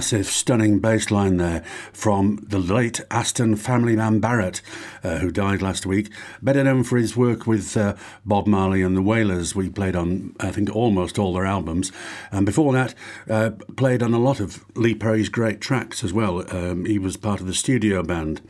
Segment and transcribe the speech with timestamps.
[0.00, 4.62] massive, stunning bass line there from the late Aston family man Barrett,
[5.04, 6.10] uh, who died last week.
[6.40, 9.54] Better known for his work with uh, Bob Marley and the Wailers.
[9.54, 11.92] We played on, I think, almost all their albums.
[12.32, 12.94] And before that,
[13.28, 16.46] uh, played on a lot of Lee Perry's great tracks as well.
[16.50, 18.40] Um, he was part of the studio band.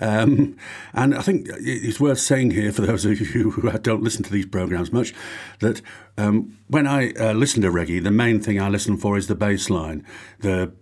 [0.00, 0.56] Um,
[0.92, 4.32] and I think it's worth saying here, for those of you who don't listen to
[4.32, 5.14] these programs much,
[5.60, 5.82] that
[6.16, 9.34] um, when I uh, listen to reggae, the main thing I listen for is the
[9.34, 10.04] bass line.
[10.40, 10.72] The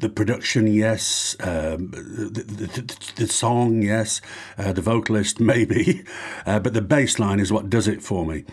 [0.00, 1.36] the production, yes.
[1.38, 4.20] Um, the, the, the, song, yes.
[4.58, 6.04] Uh, the vocalist, maybe.
[6.44, 8.44] Uh, but the bass line is what does it for me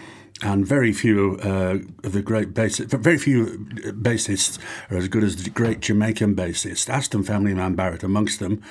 [0.44, 3.46] and very few uh, of the great bassists, very few
[4.02, 4.58] bassists
[4.90, 8.62] are as good as the great Jamaican bassist, Aston Family Man Barrett amongst them.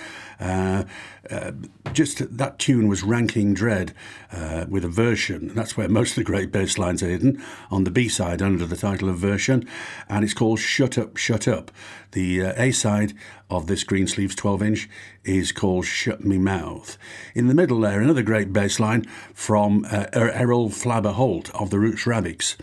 [0.41, 0.85] Uh,
[1.31, 1.53] uh,
[1.93, 3.93] just that tune was Ranking Dread
[4.33, 5.55] uh, with a version.
[5.55, 8.67] That's where most of the great bass lines are hidden on the B side under
[8.67, 9.69] the title of version,
[10.09, 11.71] and it's called Shut Up, Shut Up.
[12.13, 13.13] The uh, A side
[13.49, 14.89] of this Greensleeves 12 inch
[15.25, 16.99] is called Shut Me Mouth.
[17.35, 19.03] In the middle there, another great bass line
[19.35, 22.57] from uh, er-, Errol Flabba Holt of the Roots Radics,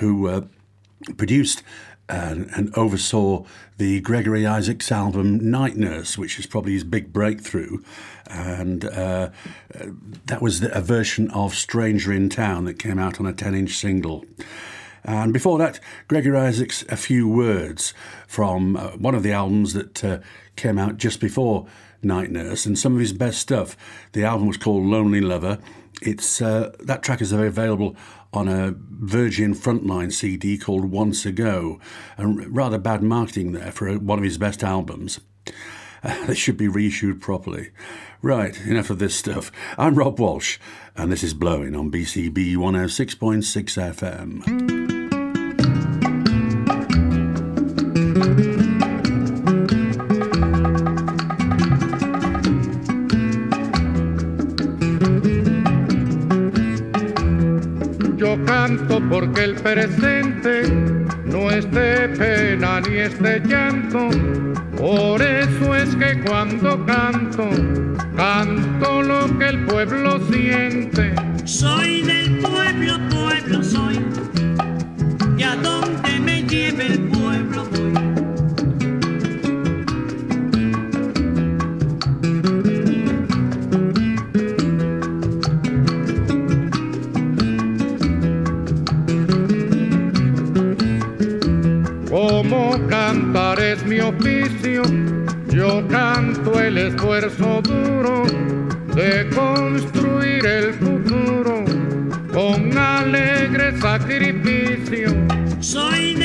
[0.00, 0.42] who uh,
[1.16, 1.62] produced
[2.10, 3.44] and, and, oversaw
[3.78, 7.78] the Gregory Isaacs album Night Nurse, which is probably his big breakthrough.
[8.26, 9.30] And uh,
[10.26, 13.76] that was a version of Stranger in Town that came out on a 10 inch
[13.76, 14.24] single.
[15.04, 17.94] And before that, Gregory Isaacs' A Few Words
[18.26, 20.18] from uh, one of the albums that uh,
[20.56, 21.66] came out just before
[22.02, 23.76] Night Nurse and some of his best stuff.
[24.12, 25.58] The album was called Lonely Lover.
[26.02, 27.96] It's uh, that track is available
[28.32, 31.80] on a Virgin Frontline CD called Once Ago,
[32.16, 35.20] and rather bad marketing there for one of his best albums.
[36.26, 37.72] They should be reissued properly.
[38.22, 39.52] Right, enough of this stuff.
[39.76, 40.58] I'm Rob Walsh,
[40.96, 44.69] and this is Blowin on BCB 106.6 FM.
[59.72, 60.62] Presente
[61.26, 64.08] no es de pena ni es de llanto.
[64.76, 67.48] Por eso es que cuando canto,
[68.16, 71.14] canto lo que el pueblo siente.
[71.44, 74.00] Soy del pueblo, pueblo soy,
[75.36, 75.99] y a donde
[93.58, 94.82] es mi oficio,
[95.48, 98.24] yo canto el esfuerzo duro
[98.94, 101.64] de construir el futuro
[102.32, 105.14] con alegre sacrificio.
[105.60, 106.19] Soy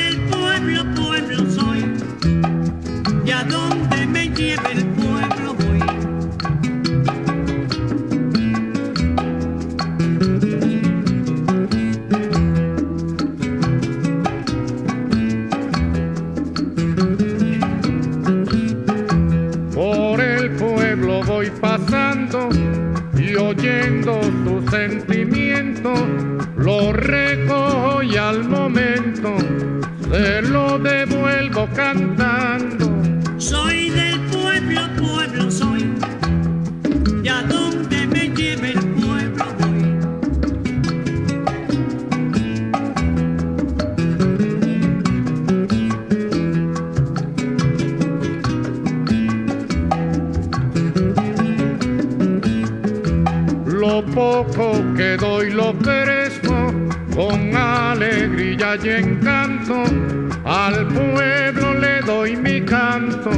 [59.67, 63.31] Al pueblo le doy mi canto,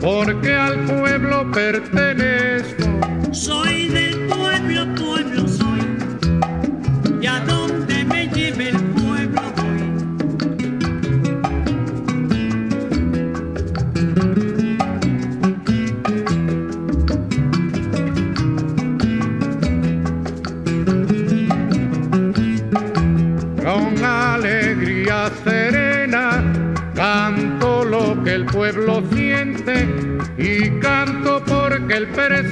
[0.00, 1.91] porque al pueblo pertenezco.
[32.14, 32.51] Porque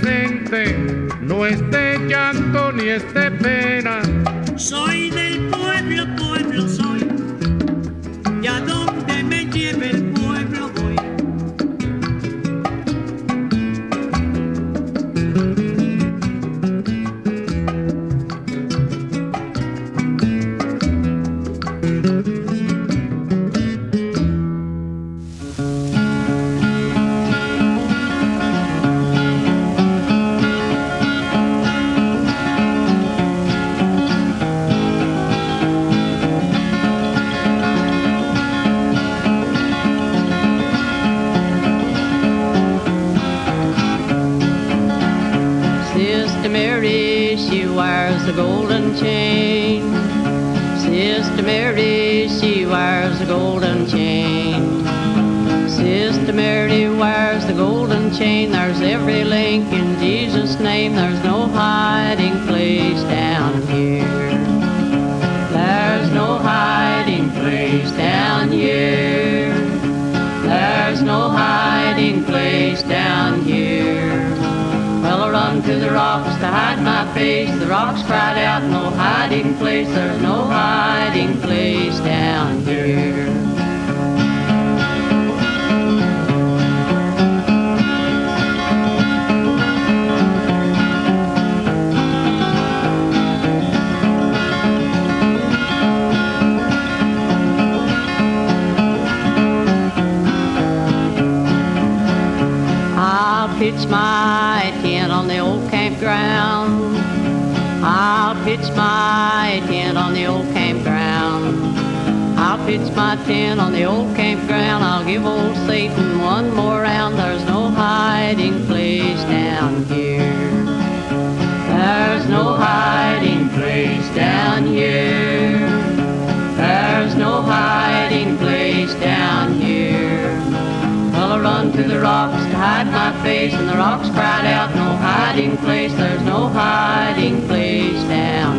[134.13, 138.50] cried out, No hiding place, there's no hiding place down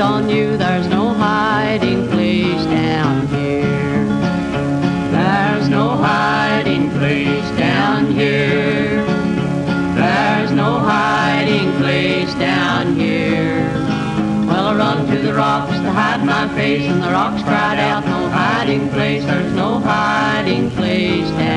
[0.00, 0.56] on you.
[0.56, 4.06] There's no hiding place down here.
[5.12, 9.04] There's no hiding place down here.
[9.94, 13.68] There's no hiding place down here.
[14.46, 18.04] Well, I run to the rocks to hide my face, and the rocks cried out,
[18.06, 21.49] No hiding place, there's no hiding place down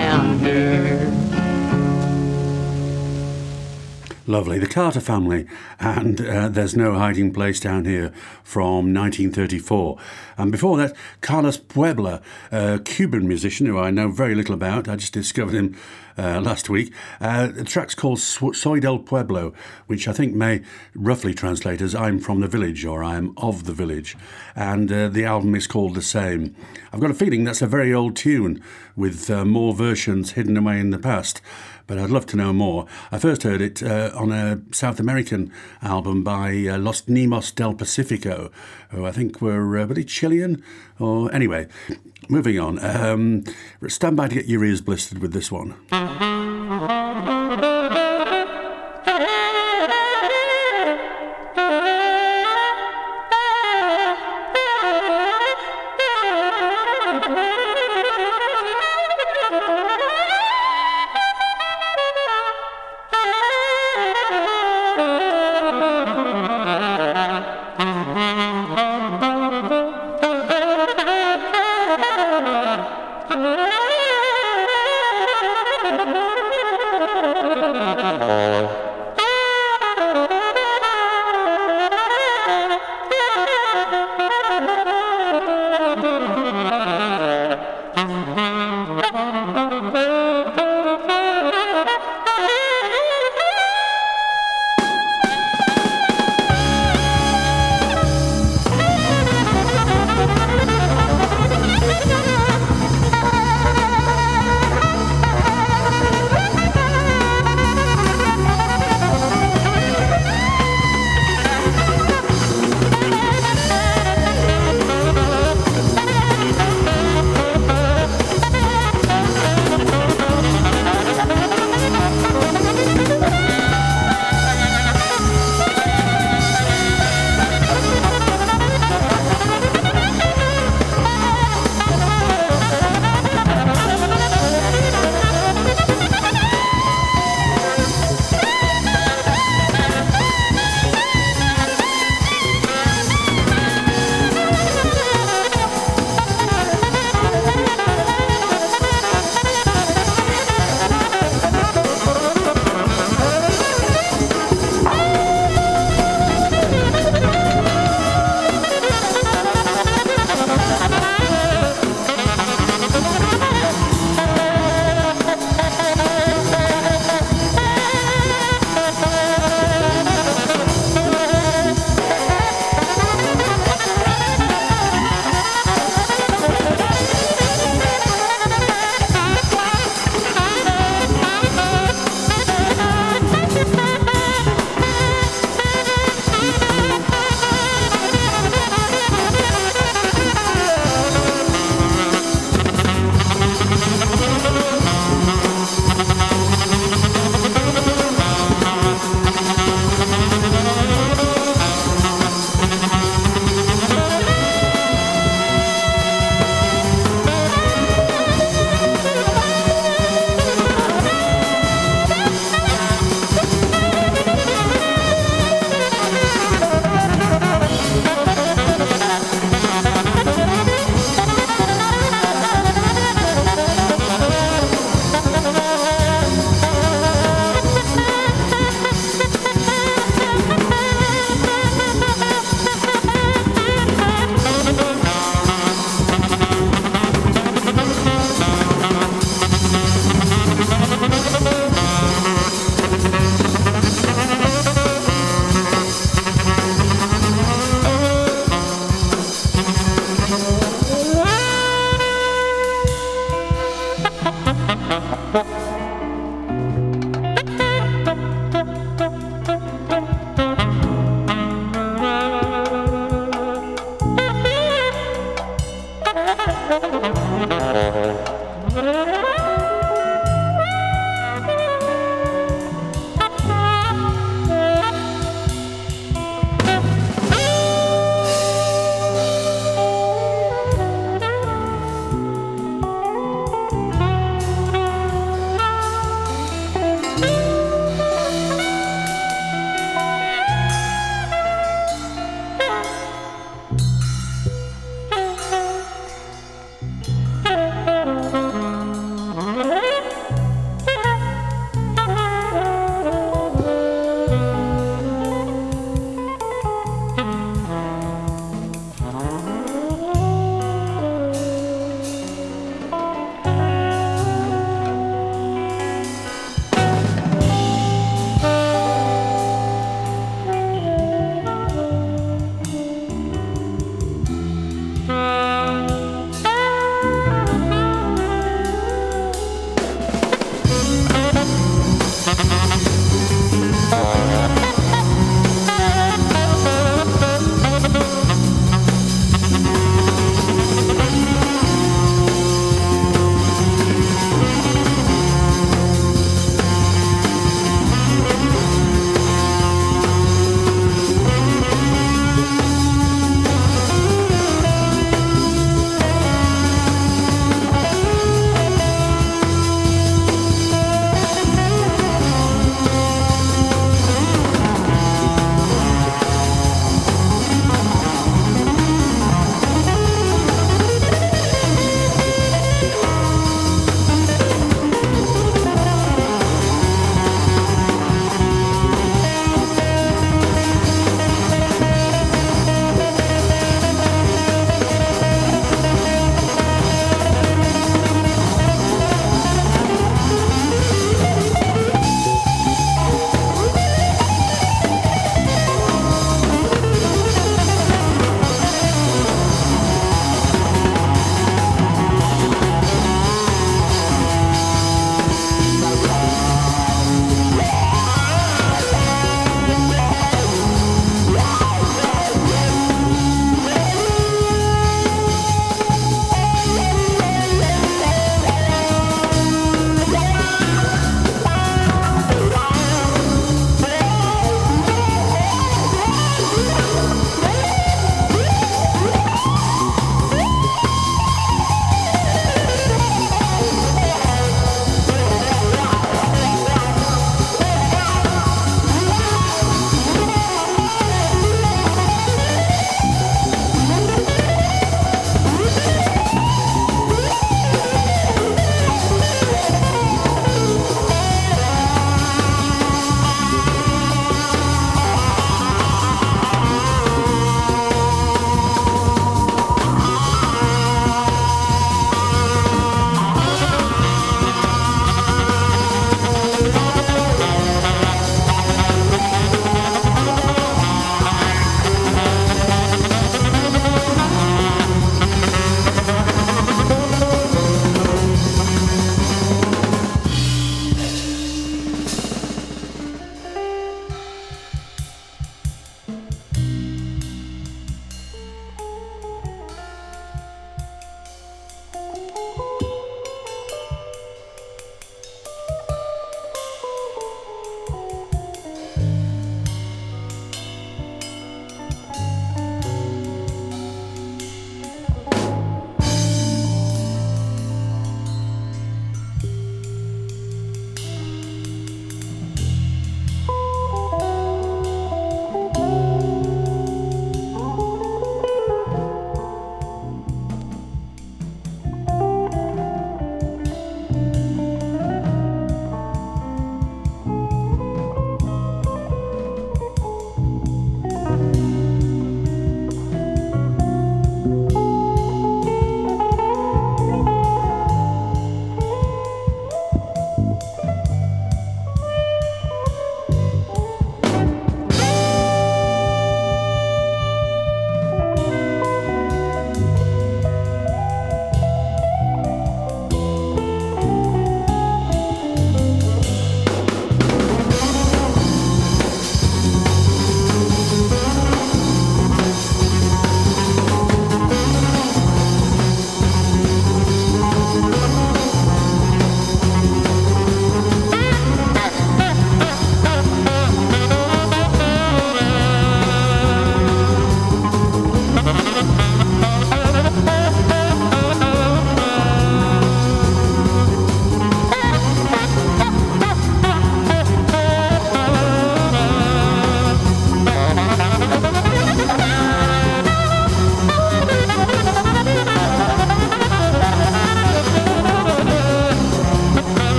[4.25, 4.57] Lovely.
[4.57, 5.45] The Carter family,
[5.81, 9.97] and uh, There's No Hiding Place Down Here from 1934.
[10.37, 14.87] And before that, Carlos Puebla, a Cuban musician who I know very little about.
[14.87, 15.75] I just discovered him
[16.17, 16.93] uh, last week.
[17.19, 19.53] Uh, the track's called Soy del Pueblo,
[19.87, 20.61] which I think may
[20.95, 24.15] roughly translate as I'm from the village or I'm of the village.
[24.55, 26.55] And uh, the album is called the same.
[26.93, 28.63] I've got a feeling that's a very old tune
[28.95, 31.41] with uh, more versions hidden away in the past
[31.87, 32.85] but I'd love to know more.
[33.11, 37.73] I first heard it uh, on a South American album by uh, Los Nimos del
[37.73, 38.51] Pacifico,
[38.89, 40.63] who I think were uh, really Chilean.
[40.99, 41.67] Or anyway,
[42.29, 42.83] moving on.
[42.83, 43.43] Um,
[43.87, 45.75] stand by to get your ears blistered with this one.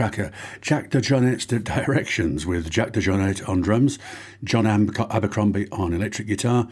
[0.00, 0.32] Cracker.
[0.62, 3.98] Jack DeJohnette's directions with Jack DeJohnette on drums,
[4.42, 6.68] John Abercrombie on electric guitar,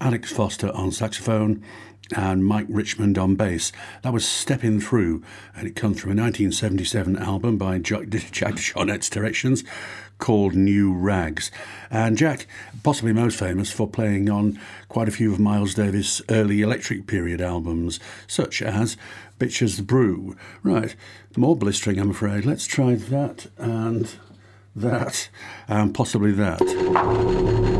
[0.00, 1.62] Alex Foster on saxophone,
[2.16, 3.70] and Mike Richmond on bass.
[4.00, 5.22] That was Stepping Through,
[5.54, 9.62] and it comes from a 1977 album by Jack, DeJohnette's directions
[10.20, 11.50] called New Rags.
[11.90, 12.46] And Jack,
[12.82, 17.40] possibly most famous for playing on quite a few of Miles Davis' early electric period
[17.40, 18.96] albums, such as
[19.38, 20.36] Bitches Brew.
[20.62, 20.94] Right,
[21.36, 22.44] more blistering, I'm afraid.
[22.44, 24.14] Let's try that and
[24.76, 25.28] that
[25.66, 27.79] and possibly that.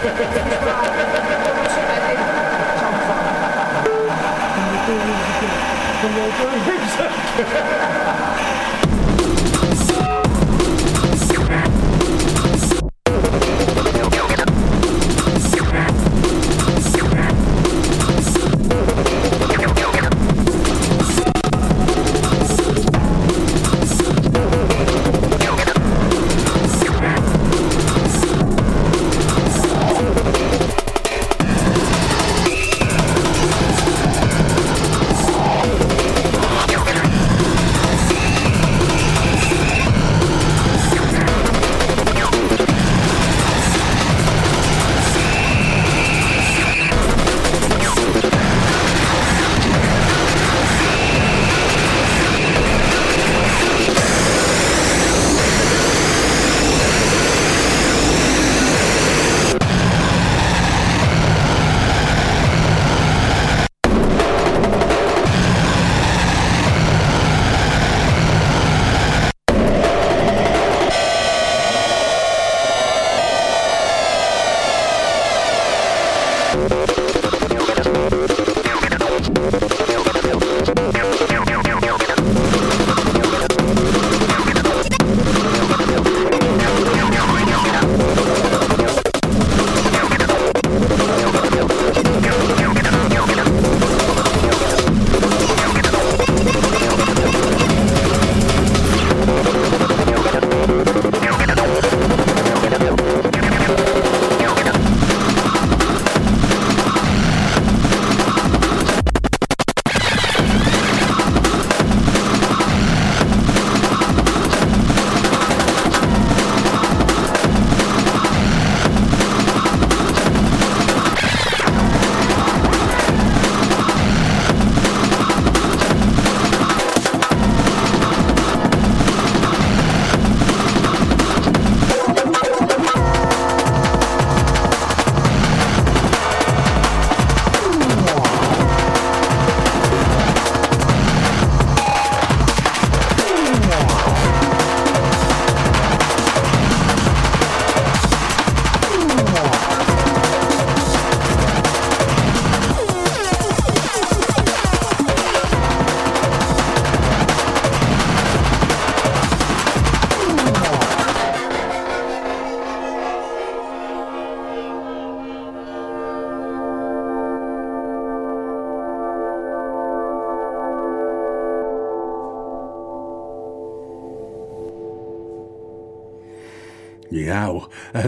[8.37, 8.42] you.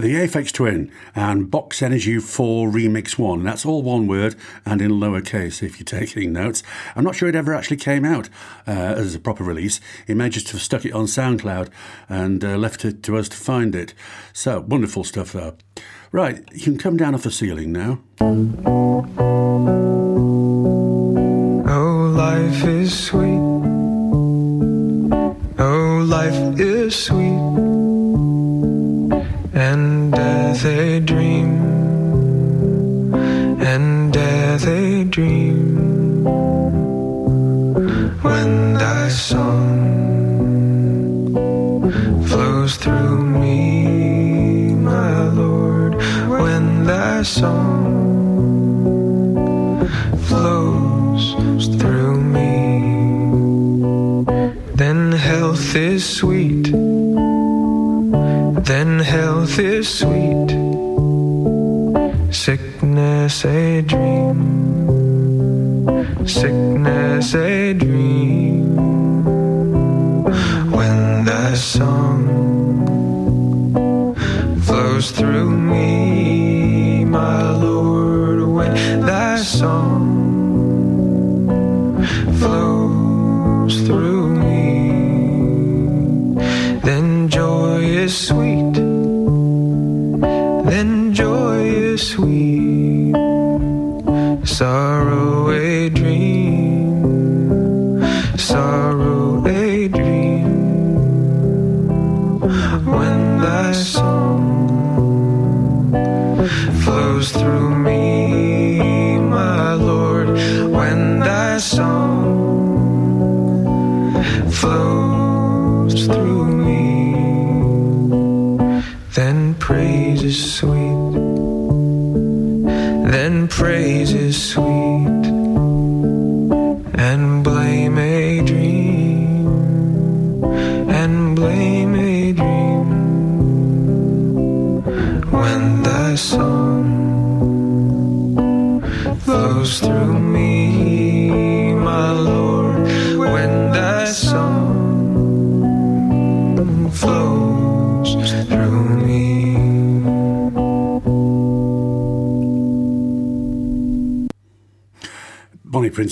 [0.05, 3.43] The Aphex Twin and Box Energy 4 Remix 1.
[3.43, 6.61] That's all one word and in lowercase if you're taking notes.
[6.95, 8.29] I'm not sure it ever actually came out
[8.67, 9.81] uh, as a proper release.
[10.05, 11.71] It may just have stuck it on SoundCloud
[12.07, 13.95] and uh, left it to us to find it.
[14.31, 15.55] So, wonderful stuff though.
[16.11, 17.99] Right, you can come down off the ceiling now.
[21.67, 23.41] Oh, life is sweet.
[25.57, 27.64] Oh, life is sweet
[30.55, 31.51] death a dream,
[33.59, 36.23] and death a dream.
[38.21, 39.75] When thy song
[42.25, 45.95] flows through me, my Lord,
[46.29, 47.89] when thy song
[50.29, 51.35] flows
[51.75, 52.53] through me,
[54.73, 56.71] then health is sweet.
[58.65, 60.14] Then health is sweet,
[63.43, 64.37] a dream,
[66.25, 68.14] sickness a dream.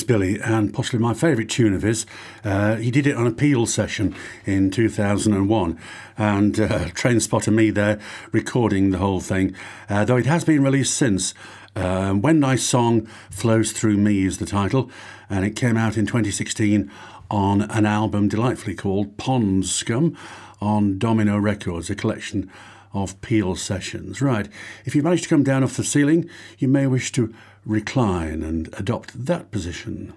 [0.03, 2.05] Billy, and possibly my favourite tune of his.
[2.43, 5.79] Uh, he did it on a Peel session in 2001,
[6.17, 7.99] and uh, Train Spotter Me there
[8.31, 9.55] recording the whole thing,
[9.89, 11.33] uh, though it has been released since.
[11.75, 14.91] Uh, when Thy Song Flows Through Me is the title,
[15.29, 16.91] and it came out in 2016
[17.31, 20.15] on an album delightfully called Pond Scum
[20.61, 22.51] on Domino Records, a collection
[22.93, 24.21] of Peel sessions.
[24.21, 24.47] Right,
[24.85, 26.29] if you manage to come down off the ceiling,
[26.59, 27.33] you may wish to
[27.65, 30.13] recline and adopt that position.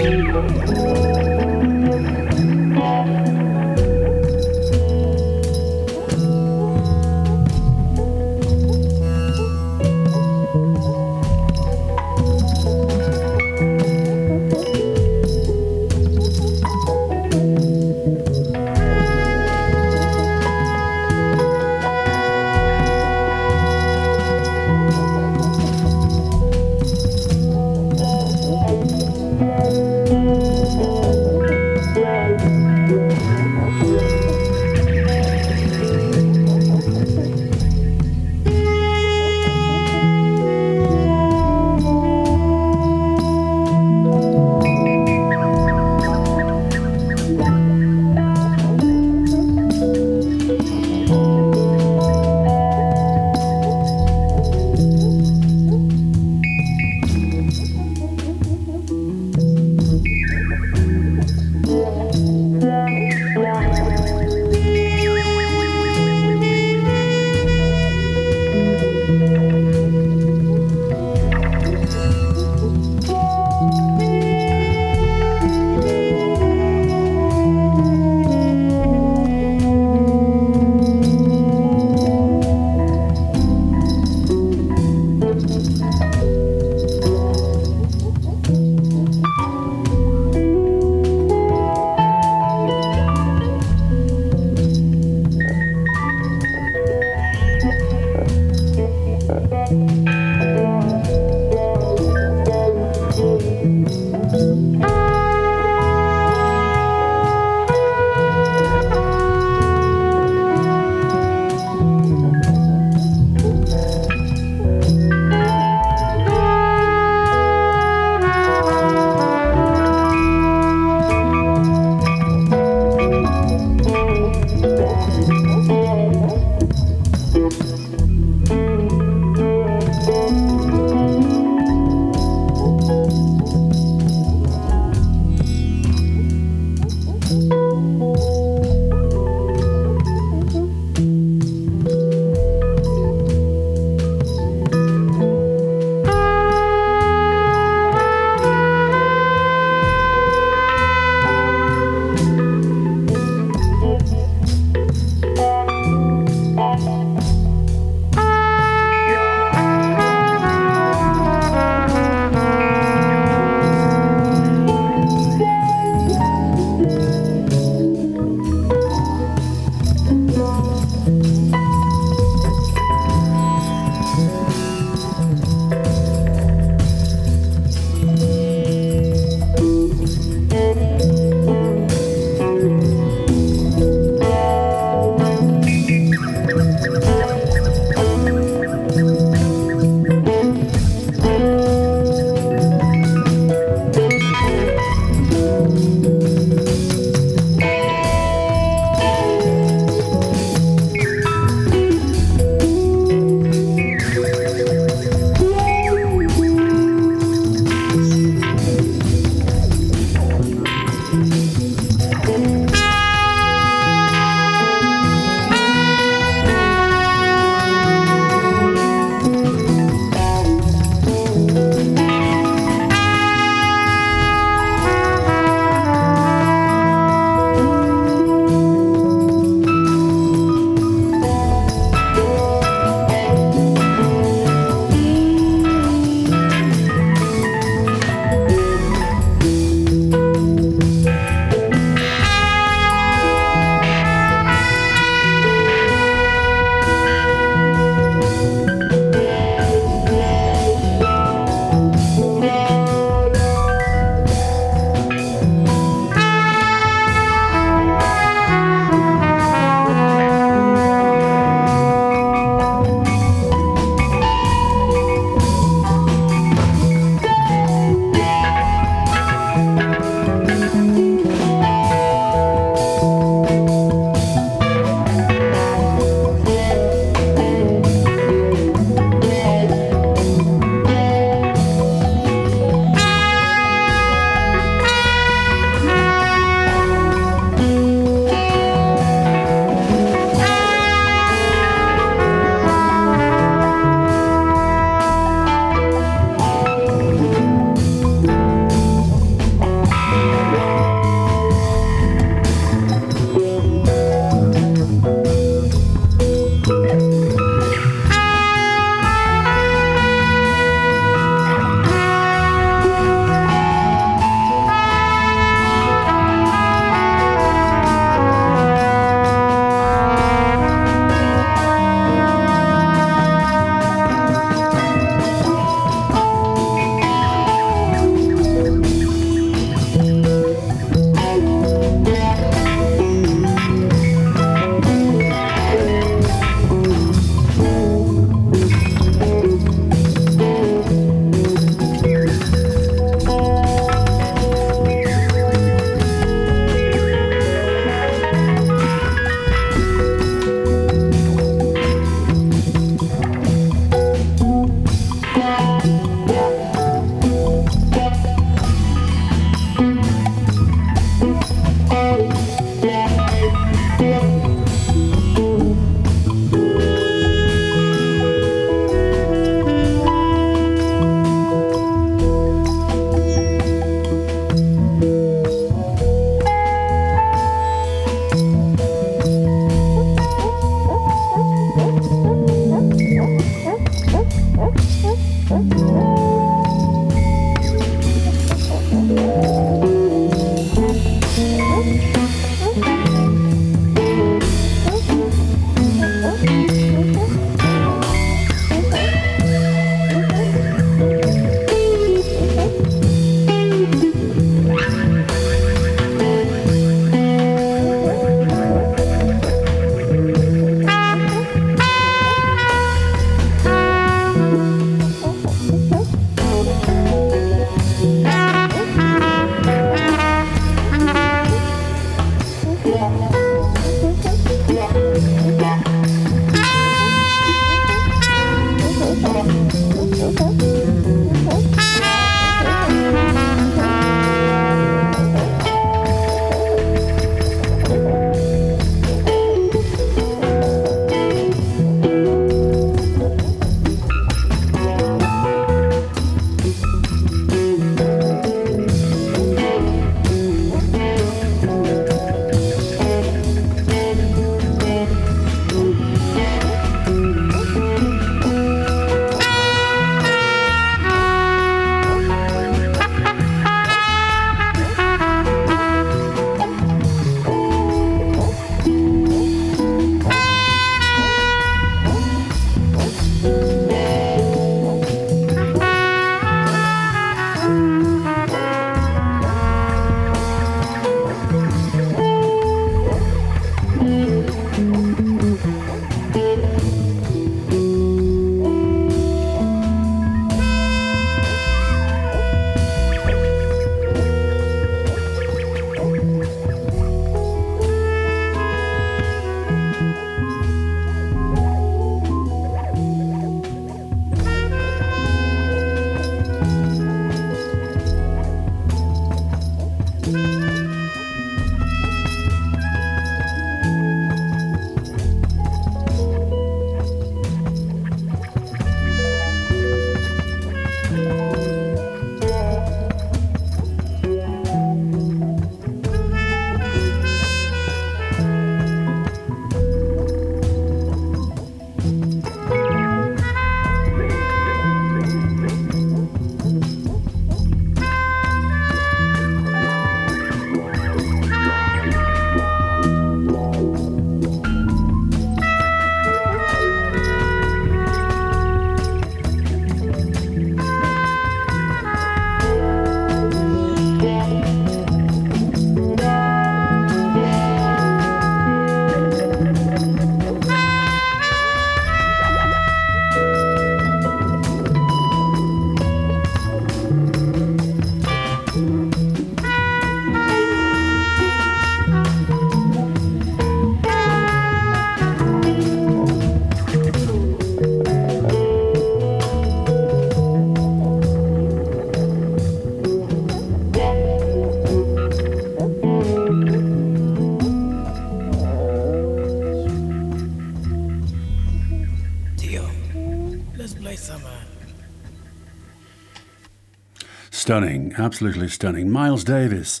[598.26, 599.08] Absolutely stunning.
[599.08, 600.00] Miles Davis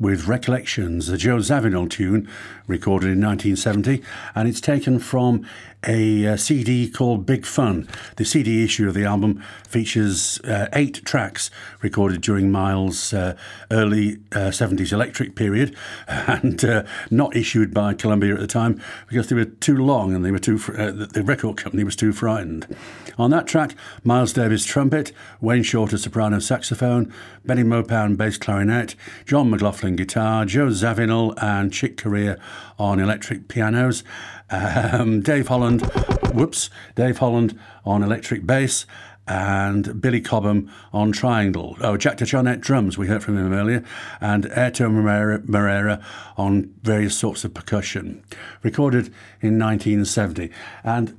[0.00, 2.26] with Recollections, a Joe Zawinul tune
[2.66, 4.02] recorded in 1970,
[4.34, 5.46] and it's taken from
[5.86, 7.88] a uh, CD called Big Fun.
[8.16, 13.36] The CD issue of the album features uh, eight tracks recorded during Miles' uh,
[13.70, 15.76] early 70s uh, electric period
[16.08, 20.24] and uh, not issued by Columbia at the time because they were too long and
[20.24, 22.66] they were too fr- the record company was too frightened.
[23.18, 23.74] On that track,
[24.04, 27.12] Miles Davis trumpet, Wayne Shorter soprano saxophone,
[27.44, 32.38] Bennie Maupin bass clarinet, John McLaughlin guitar, Joe Zawinul and Chick Corea
[32.78, 34.04] on electric pianos,
[34.50, 35.82] um, Dave Holland,
[36.32, 38.86] whoops, Dave Holland on electric bass,
[39.28, 41.76] and Billy Cobham on triangle.
[41.80, 43.82] Oh, Jack DeJohnette drums, we heard from him earlier,
[44.20, 44.90] and Airto
[45.48, 46.04] Moreira
[46.36, 48.22] on various sorts of percussion.
[48.62, 49.06] Recorded
[49.40, 50.50] in 1970.
[50.84, 51.18] And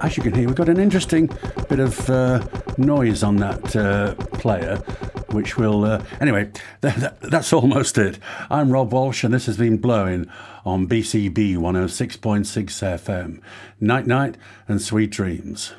[0.00, 1.26] as you can hear, we've got an interesting
[1.68, 2.46] bit of uh,
[2.78, 4.76] noise on that uh, player,
[5.32, 5.84] which will.
[5.84, 6.50] Uh, anyway,
[6.82, 8.18] th- th- that's almost it.
[8.48, 10.30] I'm Rob Walsh, and this has been Blowin
[10.64, 12.44] on BCB 106.6
[12.98, 13.40] FM.
[13.80, 14.36] Night, night,
[14.68, 15.72] and sweet dreams.